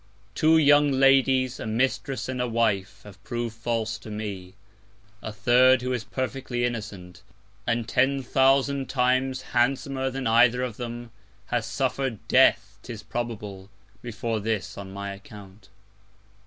Two 0.33 0.57
young 0.57 0.91
Ladies, 0.91 1.59
a 1.59 1.67
Mistress, 1.67 2.27
and 2.27 2.41
a 2.41 2.47
Wife, 2.47 3.01
have 3.03 3.23
prov'd 3.23 3.53
false 3.53 3.99
to 3.99 4.09
me; 4.09 4.55
a 5.21 5.31
third, 5.31 5.83
who 5.83 5.93
is 5.93 6.03
perfectly 6.05 6.65
innocent, 6.65 7.21
and 7.67 7.87
ten 7.87 8.23
thousand 8.23 8.89
Times 8.89 9.43
handsomer 9.53 10.09
than 10.09 10.25
either 10.25 10.63
of 10.63 10.77
them, 10.77 11.11
has 11.53 11.67
suffer'd 11.67 12.27
Death, 12.27 12.79
'tis 12.81 13.03
probable, 13.03 13.69
before 14.01 14.39
this, 14.39 14.75
on 14.75 14.91
my 14.91 15.13
Account! 15.13 15.69